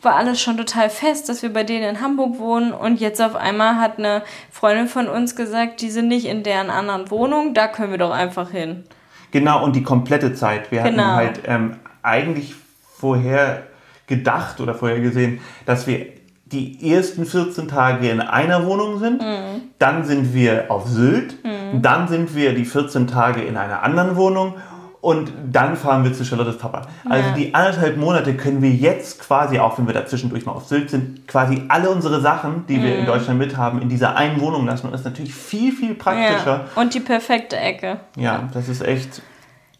[0.00, 3.36] war alles schon total fest, dass wir bei denen in Hamburg wohnen und jetzt auf
[3.36, 7.68] einmal hat eine Freundin von uns gesagt, die sind nicht in deren anderen Wohnung, da
[7.68, 8.84] können wir doch einfach hin.
[9.32, 10.70] Genau, und die komplette Zeit.
[10.70, 11.02] Wir genau.
[11.02, 12.54] hatten halt ähm, eigentlich
[12.98, 13.64] vorher
[14.06, 16.06] gedacht oder vorher gesehen, dass wir
[16.46, 19.62] die ersten 14 Tage in einer Wohnung sind, mhm.
[19.78, 21.82] dann sind wir auf Sylt, mhm.
[21.82, 24.54] dann sind wir die 14 Tage in einer anderen Wohnung
[25.00, 26.82] und dann fahren wir zu Charlottes Papa.
[27.08, 27.34] Also ja.
[27.34, 30.90] die anderthalb Monate können wir jetzt quasi, auch wenn wir da zwischendurch mal auf Sylt
[30.90, 32.82] sind, quasi alle unsere Sachen, die mhm.
[32.82, 33.06] wir in mhm.
[33.06, 34.86] Deutschland mit haben, in dieser einen Wohnung lassen.
[34.86, 36.66] Und das ist natürlich viel, viel praktischer.
[36.74, 36.80] Ja.
[36.80, 38.00] Und die perfekte Ecke.
[38.16, 39.20] Ja, das ist echt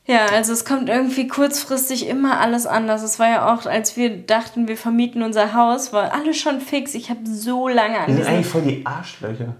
[0.07, 3.03] ja, also es kommt irgendwie kurzfristig immer alles anders.
[3.03, 6.95] Es war ja auch, als wir dachten, wir vermieten unser Haus, war alles schon fix.
[6.95, 9.57] Ich habe so lange an Wir sind eigentlich voll die Arschlöcher.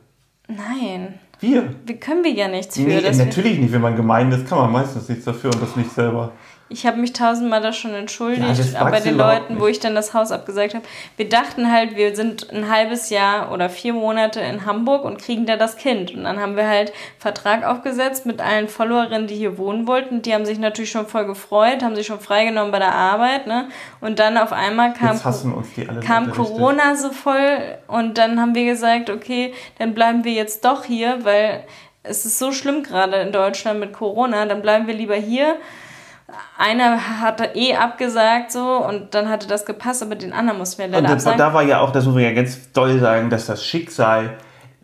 [0.49, 1.19] Nein.
[1.41, 1.75] Wir?
[1.85, 2.83] Wie können wir ja nichts für.
[2.83, 3.73] Nee, natürlich nicht.
[3.73, 6.33] Wenn man gemein ist, kann man meistens nichts dafür und das nicht selber.
[6.69, 9.63] Ich habe mich tausendmal da schon entschuldigt, ja, bei den Leuten, nicht.
[9.63, 10.85] wo ich dann das Haus abgesagt habe.
[11.17, 15.47] Wir dachten halt, wir sind ein halbes Jahr oder vier Monate in Hamburg und kriegen
[15.47, 16.13] da das Kind.
[16.13, 20.23] Und dann haben wir halt Vertrag aufgesetzt mit allen Followerinnen, die hier wohnen wollten.
[20.23, 23.47] Die haben sich natürlich schon voll gefreut, haben sich schon freigenommen bei der Arbeit.
[23.47, 23.69] Ne?
[24.01, 25.21] Und dann auf einmal kam,
[26.01, 30.83] kam Corona so voll und dann haben wir gesagt, okay, dann bleiben wir jetzt doch
[30.83, 31.65] hier, weil
[32.03, 35.57] es ist so schlimm gerade in Deutschland mit Corona, dann bleiben wir lieber hier
[36.59, 40.89] einer hatte eh abgesagt so und dann hatte das gepasst, aber den anderen mussten wir
[40.89, 41.39] leider und absagen.
[41.39, 44.37] da war ja auch, das muss man ja ganz doll sagen, dass das Schicksal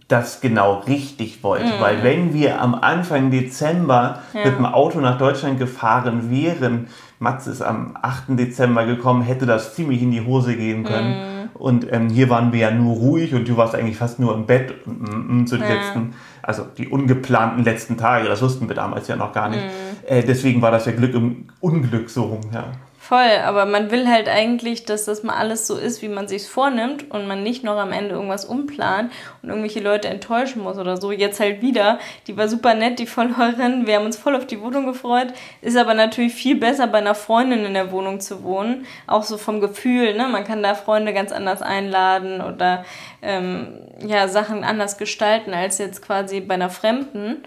[0.09, 1.66] das genau richtig wollte.
[1.66, 1.81] Mhm.
[1.81, 4.44] Weil wenn wir am Anfang Dezember ja.
[4.44, 8.38] mit dem Auto nach Deutschland gefahren wären, Mats ist am 8.
[8.38, 11.11] Dezember gekommen, hätte das ziemlich in die Hose gehen können.
[11.11, 11.32] Mhm.
[11.54, 14.46] Und ähm, hier waren wir ja nur ruhig und du warst eigentlich fast nur im
[14.46, 15.74] Bett und, zu den ja.
[15.74, 19.64] letzten, also die ungeplanten letzten Tage, das wussten wir damals ja noch gar nicht.
[19.64, 20.06] Mhm.
[20.06, 22.72] Äh, deswegen war das ja Glück im Unglück so rum, ja.
[23.12, 26.48] Voll, aber man will halt eigentlich, dass das mal alles so ist, wie man sich
[26.48, 30.96] vornimmt und man nicht noch am Ende irgendwas umplant und irgendwelche Leute enttäuschen muss oder
[30.96, 31.12] so.
[31.12, 34.62] Jetzt halt wieder, die war super nett, die Followerin, wir haben uns voll auf die
[34.62, 35.27] Wohnung gefreut,
[35.61, 39.37] ist aber natürlich viel besser bei einer Freundin in der Wohnung zu wohnen, auch so
[39.37, 40.29] vom Gefühl, ne?
[40.29, 42.83] man kann da Freunde ganz anders einladen oder
[43.20, 43.75] ähm,
[44.07, 47.44] ja, Sachen anders gestalten als jetzt quasi bei einer Fremden.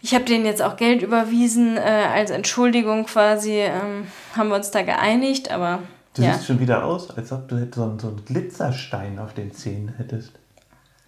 [0.00, 3.60] Ich habe denen jetzt auch Geld überwiesen äh, als Entschuldigung quasi.
[3.60, 4.06] Ähm,
[4.36, 5.80] haben wir uns da geeinigt, aber.
[6.14, 6.34] Du ja.
[6.34, 9.94] siehst schon wieder aus, als ob du so einen, so einen Glitzerstein auf den Zähnen
[9.96, 10.32] hättest.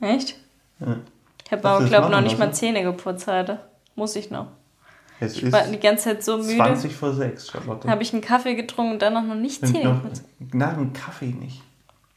[0.00, 0.36] Echt?
[0.80, 0.96] Ja.
[1.44, 3.58] Ich habe aber, glaube ich, noch nicht mal Zähne geputzt heute.
[3.96, 4.46] Muss ich noch.
[5.18, 6.56] Es ich war die ganze Zeit so müde.
[6.56, 7.88] 20 vor 6, Charlotte.
[7.88, 10.24] Habe ich einen Kaffee getrunken und dann noch nicht Zähne geputzt.
[10.52, 11.62] Nach dem Kaffee nicht.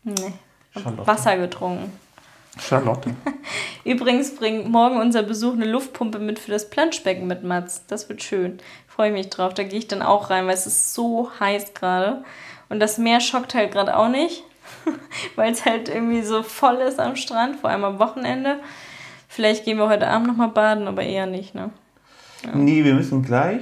[0.03, 0.33] Nee.
[0.73, 1.91] Wasser getrunken.
[2.59, 3.15] Charlotte.
[3.83, 7.85] Übrigens bringt morgen unser Besuch eine Luftpumpe mit für das Planschbecken mit Mats.
[7.87, 8.59] Das wird schön.
[8.87, 9.53] Freue mich drauf.
[9.53, 12.23] Da gehe ich dann auch rein, weil es ist so heiß gerade.
[12.69, 14.43] Und das Meer schockt halt gerade auch nicht,
[15.35, 18.59] weil es halt irgendwie so voll ist am Strand, vor allem am Wochenende.
[19.27, 21.71] Vielleicht gehen wir heute Abend nochmal baden, aber eher nicht, ne?
[22.43, 22.51] Ja.
[22.53, 23.61] Nee, wir müssen gleich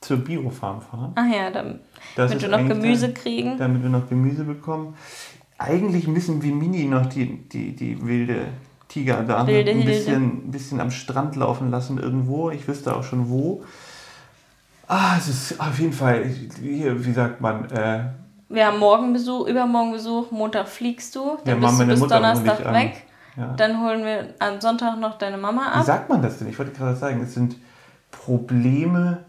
[0.00, 1.12] zur Biofarm fahren.
[1.14, 3.58] Ach ja, damit wir noch Gemüse kriegen.
[3.58, 4.96] Damit wir noch Gemüse bekommen
[5.60, 8.46] eigentlich müssen wir Mini noch die, die, die wilde
[8.88, 12.50] Tiger da wilde ein bisschen, bisschen am Strand laufen lassen irgendwo.
[12.50, 13.62] Ich wüsste auch schon wo.
[14.88, 16.24] Ah, es ist auf jeden Fall,
[16.60, 18.04] hier, wie sagt man, äh,
[18.48, 22.16] wir haben morgen Besuch, übermorgen Besuch, Montag fliegst du, dann ja, bist du bis Mutter
[22.16, 23.04] Donnerstag weg.
[23.36, 23.54] Ja.
[23.56, 25.82] Dann holen wir am Sonntag noch deine Mama ab.
[25.82, 26.48] Wie sagt man das denn?
[26.48, 27.54] Ich wollte gerade sagen, es sind
[28.10, 29.24] Probleme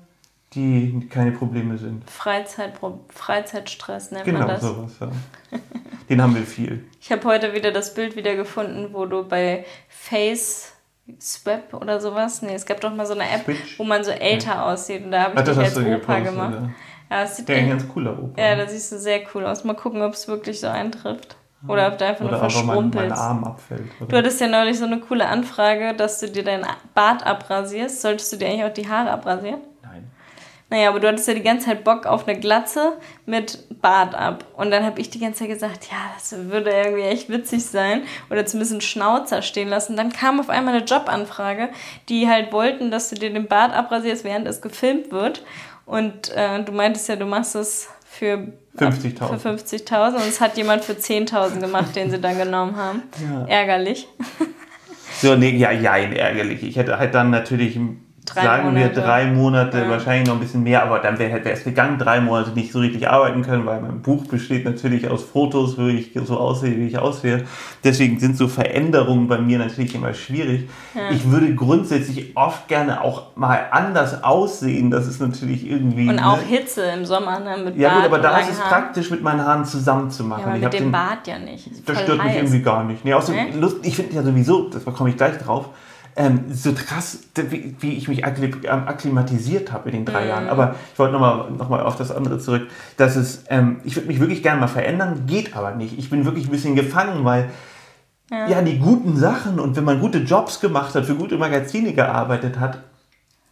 [0.54, 2.10] die keine Probleme sind.
[2.10, 2.74] Freizeit,
[3.10, 4.62] Freizeitstress nennt genau, man das.
[4.62, 5.60] Genau, sowas, ja.
[6.12, 6.84] Den haben wir viel.
[7.00, 10.74] Ich habe heute wieder das Bild wieder gefunden, wo du bei Face
[11.22, 13.80] Swap oder sowas, nee, es gab doch mal so eine App, Switch?
[13.80, 14.66] wo man so älter ja.
[14.66, 16.54] aussieht und da habe ich dich als Opa gemacht.
[16.54, 16.70] Ja.
[17.10, 18.42] Ja, das sieht ja, ein ganz cooler Opa.
[18.42, 19.64] Ja, da siehst du sehr cool aus.
[19.64, 21.38] Mal gucken, ob es wirklich so eintrifft.
[21.68, 22.96] Oder ob du einfach oder nur verschrumpelst.
[22.96, 23.84] Mein, mein Arm abfällt.
[24.00, 24.08] Oder?
[24.08, 28.02] Du hattest ja neulich so eine coole Anfrage, dass du dir dein Bart abrasierst.
[28.02, 29.62] Solltest du dir eigentlich auch die Haare abrasieren?
[30.72, 32.94] Naja, aber du hattest ja die ganze Zeit Bock auf eine Glatze
[33.26, 34.46] mit Bart ab.
[34.56, 38.04] Und dann habe ich die ganze Zeit gesagt, ja, das würde irgendwie echt witzig sein.
[38.30, 39.98] Oder zumindest einen Schnauzer stehen lassen.
[39.98, 41.68] Dann kam auf einmal eine Jobanfrage,
[42.08, 45.44] die halt wollten, dass du dir den Bart abrasierst, während es gefilmt wird.
[45.86, 49.40] Und äh, du meintest ja, du machst es für 50.000.
[49.40, 53.04] Für 50.000 und es hat jemand für 10.000 gemacht, den sie dann genommen haben.
[53.30, 53.46] Ja.
[53.46, 54.08] Ärgerlich.
[55.22, 56.64] So, nee, ja, ja, ärgerlich.
[56.64, 57.78] Ich hätte halt dann natürlich
[58.26, 58.96] Drei sagen Monate.
[58.96, 59.90] wir drei Monate, ja.
[59.90, 63.10] wahrscheinlich noch ein bisschen mehr, aber dann wäre es gegangen, drei Monate nicht so richtig
[63.10, 67.00] arbeiten können, weil mein Buch besteht natürlich aus Fotos, wo ich so aussehe, wie ich
[67.00, 67.46] aussehe.
[67.84, 70.70] Deswegen sind so Veränderungen bei mir natürlich immer schwierig.
[70.94, 71.10] Ja.
[71.10, 74.92] Ich würde grundsätzlich oft gerne auch mal anders aussehen.
[74.92, 76.08] Das ist natürlich irgendwie.
[76.08, 76.44] Und auch ne?
[76.44, 77.58] Hitze im Sommer, ne?
[77.58, 80.44] Mit ja, Bart gut, aber da ist es praktisch, mit meinen Haaren zusammenzumachen.
[80.44, 81.68] Ja, aber mit dem den, Bart ja nicht.
[81.90, 82.28] Das stört heiß.
[82.28, 83.04] mich irgendwie gar nicht.
[83.04, 83.60] Nee, außerdem, nee?
[83.60, 85.70] Lust, ich finde ja sowieso, das komme ich gleich drauf
[86.22, 90.30] ähm, so krass, wie, wie ich mich akklimatisiert habe in den drei mhm.
[90.30, 90.50] Jahren.
[90.50, 94.08] Aber ich wollte nochmal noch mal auf das andere zurück, dass es, ähm, ich würde
[94.08, 95.98] mich wirklich gerne mal verändern, geht aber nicht.
[95.98, 97.50] Ich bin wirklich ein bisschen gefangen, weil
[98.30, 98.48] ja.
[98.48, 102.60] ja, die guten Sachen und wenn man gute Jobs gemacht hat, für gute Magazine gearbeitet
[102.60, 102.84] hat,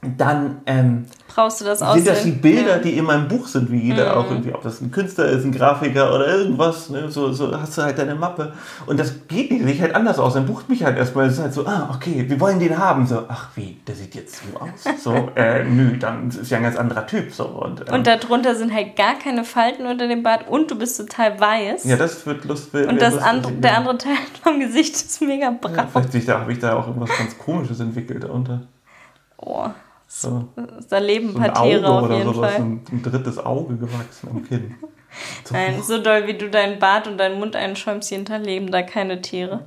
[0.01, 2.79] dann ähm, brauchst du das Sind das die Bilder, ja.
[2.79, 4.17] die in meinem Buch sind, wie jeder mhm.
[4.17, 7.11] auch irgendwie, ob das ein Künstler ist, ein Grafiker oder irgendwas, ne?
[7.11, 8.53] so, so hast du halt deine Mappe.
[8.85, 10.35] Und das geht nicht, sieht halt anders aus.
[10.35, 13.05] Dann bucht mich halt erstmal, es ist halt so, ah, okay, wir wollen den haben.
[13.07, 15.03] So, ach wie, der sieht jetzt so aus.
[15.03, 17.33] So, äh, nö, dann ist ja ein ganz anderer Typ.
[17.33, 20.77] So, und, ähm, und darunter sind halt gar keine Falten unter dem Bart und du
[20.77, 21.83] bist total weiß.
[21.83, 22.87] Ja, das wird lustig.
[22.87, 25.93] Und das andere, der andere Teil vom Gesicht ist mega brav.
[25.93, 28.61] Ja, vielleicht habe ich da auch irgendwas ganz Komisches entwickelt darunter.
[29.41, 29.67] Oh.
[30.11, 30.49] So.
[30.89, 32.61] Da leben ein paar Tiere auf jeden sowas, Fall.
[32.61, 34.75] Ein, ein drittes Auge gewachsen am Kinn.
[35.51, 38.81] Nein, so doll wie du deinen Bart und deinen Mund einschäumst, jeden Tag leben da
[38.81, 39.65] keine Tiere.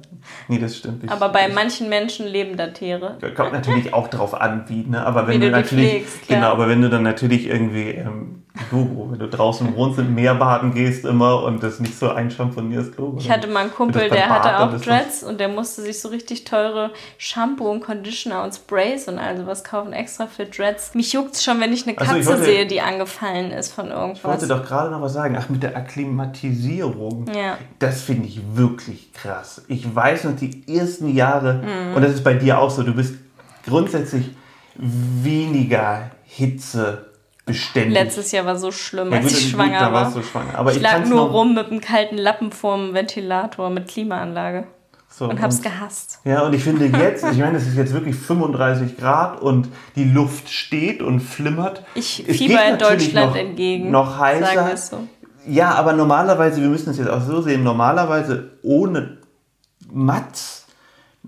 [0.48, 1.02] Nee, das stimmt.
[1.02, 1.12] nicht.
[1.12, 3.18] aber bei manchen Menschen leben da Tiere.
[3.34, 5.04] Kommt natürlich auch darauf an, wie, ne?
[5.04, 5.90] Aber wenn wie du, du natürlich.
[5.90, 10.14] Pflegst, genau, aber wenn du dann natürlich irgendwie ähm, Logo, wenn du draußen wohnst und
[10.14, 13.16] mehr baden gehst immer und das nicht so einschamponierst, Logo.
[13.18, 16.44] Ich hatte mal einen Kumpel, der hatte auch Dreads und der musste sich so richtig
[16.44, 20.94] teure Shampoo und Conditioner und Sprays und also was kaufen extra für Dreads.
[20.94, 23.90] Mich juckt's schon, wenn ich eine Katze also ich wollte, sehe, die angefallen ist von
[23.90, 24.18] irgendwas.
[24.18, 25.31] Ich wollte doch gerade noch was sagen.
[25.36, 27.26] Ach, mit der Akklimatisierung.
[27.34, 27.58] Ja.
[27.78, 29.62] Das finde ich wirklich krass.
[29.68, 31.96] Ich weiß noch die ersten Jahre, mhm.
[31.96, 33.14] und das ist bei dir auch so, du bist
[33.66, 34.30] grundsätzlich
[34.74, 37.12] weniger Hitze
[37.44, 37.92] beständig.
[37.92, 40.10] Letztes Jahr war so schlimm, ja, als gut, ich schwanger gut, war.
[40.10, 40.58] So schwanger.
[40.58, 44.66] Aber ich, ich lag nur rum mit einem kalten Lappen vorm Ventilator mit Klimaanlage.
[45.08, 46.20] So, und hab's und, gehasst.
[46.24, 50.04] Ja, und ich finde jetzt, ich meine, es ist jetzt wirklich 35 Grad und die
[50.04, 51.82] Luft steht und flimmert.
[51.94, 53.90] Ich fieber in Deutschland noch, entgegen.
[53.90, 54.74] Noch heißer.
[54.74, 55.08] So.
[55.46, 59.18] Ja, aber normalerweise, wir müssen es jetzt auch so sehen, normalerweise ohne
[59.90, 60.62] Matz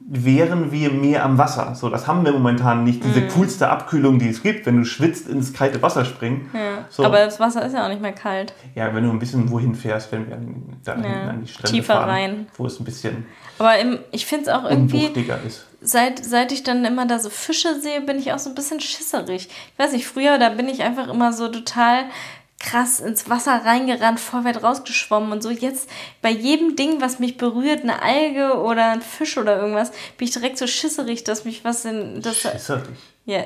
[0.07, 1.74] wären wir mehr am Wasser.
[1.74, 3.03] So, das haben wir momentan nicht.
[3.05, 3.29] Diese mm.
[3.29, 6.50] coolste Abkühlung, die es gibt, wenn du schwitzt, ins kalte Wasser springen.
[6.53, 6.85] Ja.
[6.90, 7.05] So.
[7.05, 8.53] Aber das Wasser ist ja auch nicht mehr kalt.
[8.74, 10.38] Ja, wenn du ein bisschen wohin fährst, wenn wir
[10.85, 11.29] da ja.
[11.31, 12.46] an die Strände Tiefer fahren, rein.
[12.57, 13.24] wo es ein bisschen
[13.59, 15.07] Aber im, ich finde es auch irgendwie,
[15.46, 15.64] ist.
[15.81, 18.81] Seit, seit ich dann immer da so Fische sehe, bin ich auch so ein bisschen
[18.81, 19.48] schisserig.
[19.72, 22.05] Ich weiß nicht, früher, da bin ich einfach immer so total
[22.60, 25.50] krass ins Wasser reingerannt, vorwärts rausgeschwommen und so.
[25.50, 25.88] Jetzt
[26.22, 30.32] bei jedem Ding, was mich berührt, eine Alge oder ein Fisch oder irgendwas, bin ich
[30.32, 32.22] direkt so schisserig, dass mich was in.
[32.22, 32.96] Das, schisserig?
[33.26, 33.42] Ja,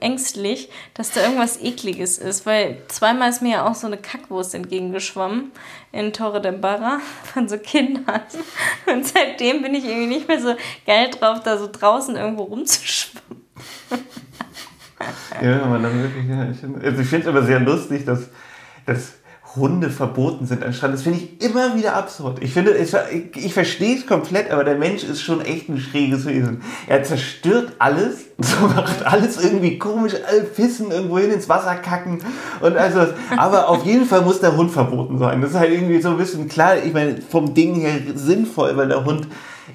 [0.00, 4.54] ängstlich, dass da irgendwas Ekliges ist, weil zweimal ist mir ja auch so eine Kackwurst
[4.54, 5.52] entgegengeschwommen
[5.90, 7.00] in Torre de Barra
[7.32, 8.20] von so Kindern.
[8.86, 13.40] Und seitdem bin ich irgendwie nicht mehr so geil drauf, da so draußen irgendwo rumzuschwimmen.
[15.42, 18.28] Ja, dann wirklich, ja, ich, also ich finde es aber sehr lustig, dass,
[18.86, 19.14] dass
[19.56, 20.94] Hunde verboten sind an Strand.
[20.94, 22.38] Das finde ich immer wieder absurd.
[22.40, 22.94] Ich finde, ich,
[23.36, 26.62] ich verstehe es komplett, aber der Mensch ist schon echt ein schräges Wesen.
[26.86, 32.20] Er zerstört alles, so macht alles irgendwie komisch, alle pissen irgendwo hin ins Wasser kacken
[32.60, 33.00] und also,
[33.36, 35.40] aber auf jeden Fall muss der Hund verboten sein.
[35.40, 38.88] Das ist halt irgendwie so ein bisschen klar, ich meine, vom Ding her sinnvoll, weil
[38.88, 39.26] der Hund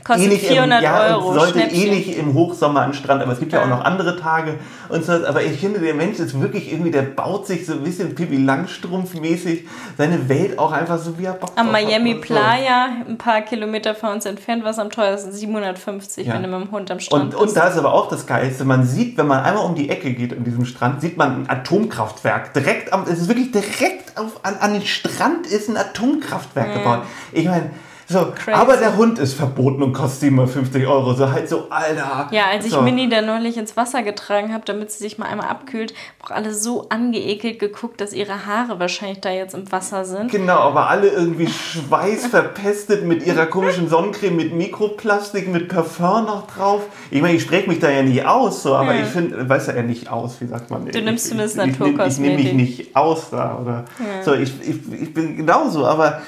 [0.04, 1.34] Kostet eh 400 im, ja, Euro.
[1.34, 3.60] Sollte eh nicht im Hochsommer an Strand, aber es gibt ja.
[3.60, 4.56] ja auch noch andere Tage
[4.90, 5.14] und so.
[5.14, 8.38] Aber ich finde, der Mensch ist wirklich irgendwie, der baut sich so ein bisschen Pippi
[8.38, 9.66] Langstrumpf-mäßig
[9.98, 12.22] seine Welt auch einfach so wie er Bock Am Miami hat.
[12.22, 16.34] Playa, ein paar Kilometer von uns entfernt, was am teuersten 750, ja.
[16.34, 17.42] wenn du mit dem Hund am Strand und, bist.
[17.42, 20.14] Und da ist aber auch das Geilste, man sieht, wenn man einmal um die Ecke
[20.14, 22.54] geht an diesem Strand, sieht man ein Atomkraftwerk.
[22.54, 26.74] Direkt am, es ist wirklich direkt auf, an, an den Strand ist ein Atomkraftwerk mhm.
[26.74, 27.00] gebaut.
[27.32, 27.72] Ich meine,
[28.08, 31.14] so, aber der Hund ist verboten und kostet 750 Euro.
[31.14, 32.28] So halt so, Alter.
[32.32, 32.78] Ja, als so.
[32.78, 36.30] ich Mini da neulich ins Wasser getragen habe, damit sie sich mal einmal abkühlt, auch
[36.30, 40.32] alle so angeekelt geguckt, dass ihre Haare wahrscheinlich da jetzt im Wasser sind.
[40.32, 46.84] Genau, aber alle irgendwie schweißverpestet mit ihrer komischen Sonnencreme, mit Mikroplastik, mit Parfum noch drauf.
[47.10, 49.02] Ich meine, ich spreche mich da ja nicht aus, so, aber ja.
[49.02, 50.86] ich finde, weiß ja nicht aus, wie sagt man.
[50.86, 52.06] Du nimmst zumindest Naturkosmetik.
[52.08, 53.86] Ich, ich, ich nehme mich nicht aus da, oder?
[54.00, 54.24] Ja.
[54.24, 56.22] So, ich, ich, ich bin genauso, aber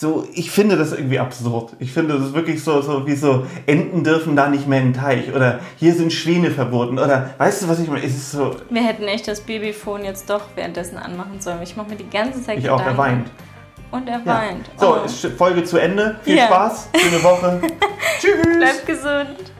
[0.00, 1.74] so, ich finde das irgendwie absurd.
[1.78, 4.94] Ich finde das wirklich so, so wie so, Enten dürfen da nicht mehr in den
[4.94, 8.02] Teich oder hier sind Schwäne verboten oder weißt du, was ich meine?
[8.02, 8.56] Es ist so.
[8.70, 11.60] Wir hätten echt das Babyphone jetzt doch währenddessen anmachen sollen.
[11.60, 12.82] Ich mache mir die ganze Zeit Ich Gedanken.
[12.82, 13.30] auch, er weint.
[13.90, 14.26] Und er ja.
[14.26, 14.70] weint.
[14.78, 15.28] So, oh.
[15.36, 16.18] Folge zu Ende.
[16.22, 16.46] Viel ja.
[16.46, 17.60] Spaß, schöne Woche.
[18.20, 18.56] Tschüss.
[18.56, 19.52] Bleib gesund.